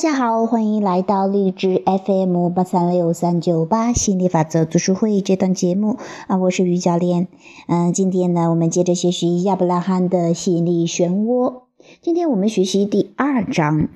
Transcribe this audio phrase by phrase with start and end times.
[0.00, 7.28] 大家好，欢迎来到励志 FM 八三六三九八心理法则读书会这段节目啊，我是于教练。
[7.68, 11.64] 嗯，今天呢，我们接着学习亚伯拉罕的吸引力漩涡。
[12.00, 13.90] 今天我们学习第二章，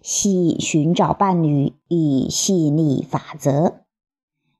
[0.00, 3.74] 吸寻找伴侣与吸引力法则，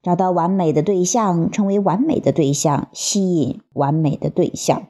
[0.03, 4.89] 找到完美的对象，成为完美的对象，吸引完美的对象。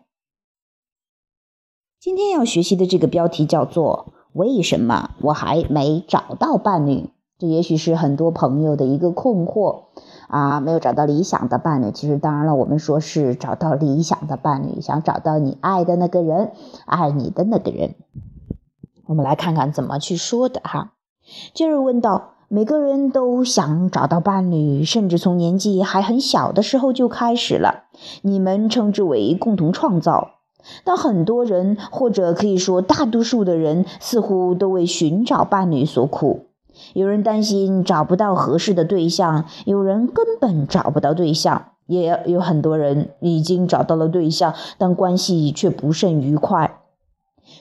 [2.00, 4.12] 今天要学习的这个标题叫做。
[4.32, 7.10] 为什么我还没找到伴侣？
[7.38, 9.86] 这也许是很多朋友的一个困惑
[10.28, 11.90] 啊，没有找到理想的伴侣。
[11.90, 16.52] 其实，当然了，我们说是找到理想的伴侣，想找到你爱的那个人，
[16.86, 17.96] 爱你的那个人。
[19.06, 20.92] 我们来看看怎么去说的哈。
[21.52, 27.84] 接着问道：每个人都想找到伴侣，甚至从年纪还很小的时候就开始了。
[28.22, 30.41] 你们称之为共同创造。
[30.84, 36.46] 但很多人，或者可以说大多数的人，似乎都为寻找伴侣所苦。
[36.94, 46.78] 有人担心找不到合适的对象，有人根本找不到对象，也有很多人已经找到了对象，但关系却不甚愉快。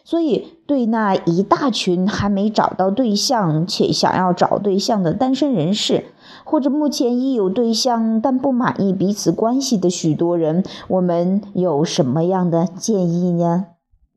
[0.05, 6.05] 所以，对那一大群还没找到对象且想要找对象的单身人士，
[6.43, 13.67] 或者目前已有对象但不满意彼此关系的许多人，我们有什么样的建议呢？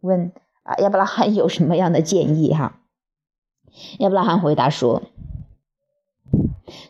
[0.00, 2.52] 问啊，亚伯拉罕有什么样的建议？
[2.52, 2.80] 哈，
[3.98, 5.02] 亚伯拉罕回答说：“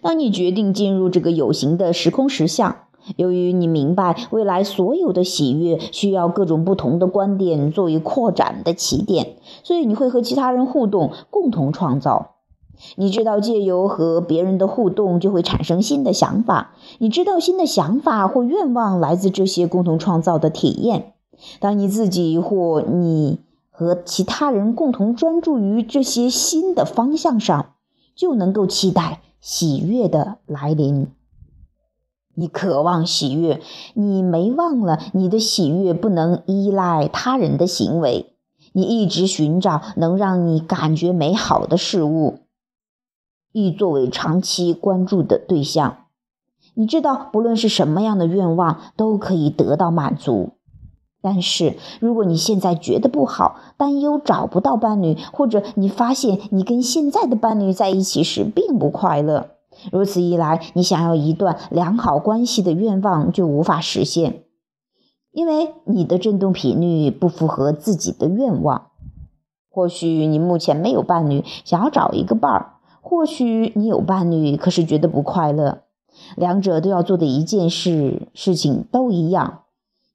[0.03, 2.77] 当你决定进入这个有形的时空实相。”
[3.17, 12.34] 由于你明白未来所有的喜悦需要各种不同的观点作为扩展的起点，所以你会和其他人互动，共同创造。
[12.97, 21.15] 你知道借由和别人的互动就会产生新的想法，你知道新的想法或愿望来自这些共同创造的体验。
[21.61, 27.75] 当你自己或你和其他人共同专注于这些新的方向上，
[28.15, 31.09] 就能够期待喜悦的来临。
[32.37, 33.61] 你渴望喜悦，
[33.95, 38.35] 你没忘了你的喜悦不能依赖他人的行为。
[38.73, 42.39] 你一直寻找能让你感觉美好的事物，
[43.55, 45.99] 以作为长期关注的对象。
[46.75, 50.55] 你知道，不论是什么样的愿望都可以得到满足。
[51.23, 59.51] 但是，如果你现在觉得不好，担忧找不到伴侣，或者你发现你跟现在的伴侣在一起时并不快乐。
[59.93, 64.43] 如此一来，你想要一段良好关系的愿望就无法实现，
[65.31, 68.89] 因为你的振动频率不符合自己的愿望。
[69.71, 75.83] 或许你目前没有伴侣，想要找一个伴儿；或许你有伴侣，可是觉得不快乐。
[76.37, 79.61] 两者都要做的一件事，事情都一样。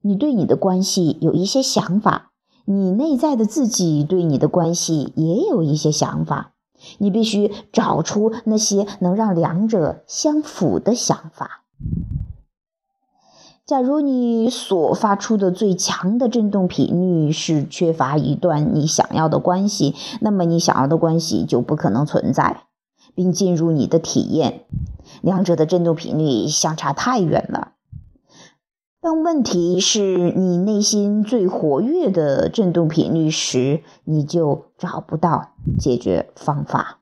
[0.01, 2.31] 你对你的关系有一些想法，
[2.65, 6.53] 你内在的自己对你的关系也有一些想法。
[6.97, 11.65] 你必须找出那些能让两者相符的想法。
[13.67, 22.63] 假如你所发出的最强的振动频率是缺乏一段你想要的关系，那么你想要的关系就不可能存在，
[23.15, 24.65] 并进入你的体验。
[25.21, 27.73] 两者的振动频率相差太远了。
[29.01, 36.99] 当问题是你内心最活跃的振动频率时，你就找不到解决方法。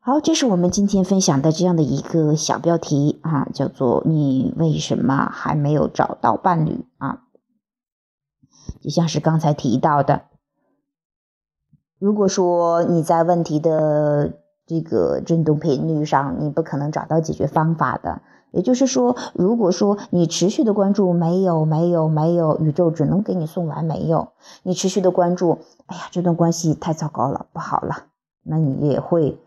[0.00, 7.24] 好，这是我们今天分享的这样的一个小标题啊，叫做“你为什么还没有找到伴侣”啊。
[8.80, 10.22] 就像是刚才提到的，
[12.00, 14.32] 如果说你在问题的
[14.66, 18.22] 这个振动频率上，你不可能找到解决方法的。
[18.52, 24.28] 也就是说，如果说你持续的关注没有没有没有，宇宙只能给你送来没有。
[24.62, 28.06] 你持续的关注，哎呀，这段关系太糟糕了，不好了，
[28.44, 29.38] 那你也会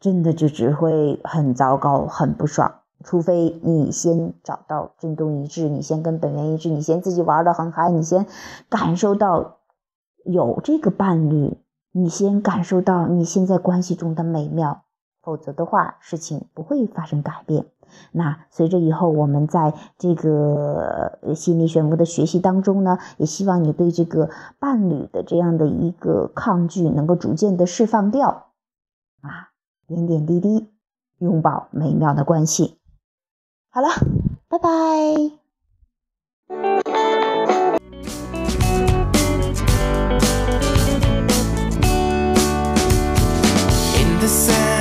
[0.00, 2.72] 真的就只会很糟糕，很不爽。
[3.04, 8.26] 除非你先找到振动一致，你先跟本源一致，你先自己玩的很嗨，你先
[8.70, 9.58] 感受到
[10.24, 11.58] 有这个伴侣，
[11.92, 14.84] 你先感受到你现在关系中的美妙，
[15.22, 17.66] 否则的话，事情不会发生改变。
[18.12, 28.52] 那随着以后我们在这个心理漩涡的学习当中呢，也希望你对这个伴侣的这样的一个抗拒能够逐渐的释放掉，
[29.22, 29.52] 啊，
[29.86, 30.70] 点点滴滴
[31.18, 32.78] 拥抱美妙的关系。
[33.70, 33.88] 好了，
[34.48, 34.68] 拜拜。
[44.28, 44.77] descend.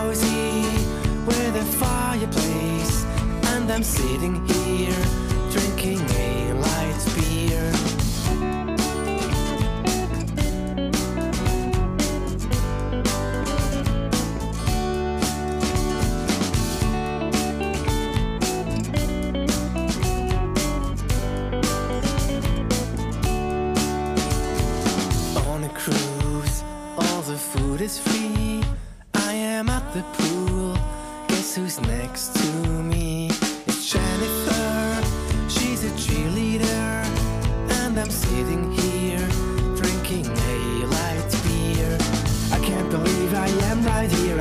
[0.00, 0.62] Cozy
[1.26, 3.04] with a fireplace,
[3.52, 5.02] and I'm sitting here
[5.50, 6.49] drinking a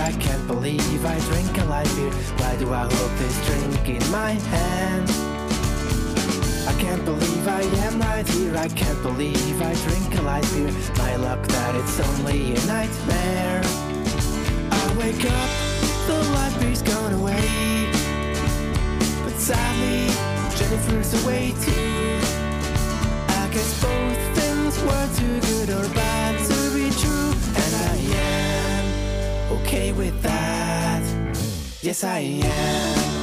[0.09, 2.09] I can't believe I drink a light beer.
[2.41, 5.07] Why do I hold this drink in my hand?
[6.67, 8.57] I can't believe I am right here.
[8.57, 10.71] I can't believe I drink a light beer.
[10.97, 13.61] My luck that it's only a nightmare.
[14.71, 15.49] I wake up,
[16.07, 17.08] the light beer's gone
[31.81, 33.18] Yes, I am.